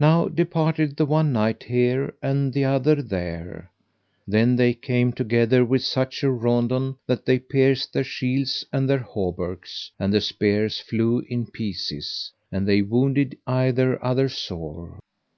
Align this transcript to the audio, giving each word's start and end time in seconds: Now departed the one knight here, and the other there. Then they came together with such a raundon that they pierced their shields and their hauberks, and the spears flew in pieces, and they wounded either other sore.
Now 0.00 0.28
departed 0.28 0.96
the 0.96 1.04
one 1.04 1.30
knight 1.30 1.64
here, 1.64 2.14
and 2.22 2.54
the 2.54 2.64
other 2.64 3.02
there. 3.02 3.70
Then 4.26 4.56
they 4.56 4.72
came 4.72 5.12
together 5.12 5.62
with 5.62 5.84
such 5.84 6.22
a 6.22 6.30
raundon 6.30 6.96
that 7.06 7.26
they 7.26 7.38
pierced 7.38 7.92
their 7.92 8.02
shields 8.02 8.64
and 8.72 8.88
their 8.88 9.00
hauberks, 9.04 9.90
and 9.98 10.10
the 10.10 10.22
spears 10.22 10.80
flew 10.80 11.22
in 11.28 11.48
pieces, 11.48 12.32
and 12.50 12.66
they 12.66 12.80
wounded 12.80 13.36
either 13.46 14.02
other 14.02 14.30
sore. 14.30 15.00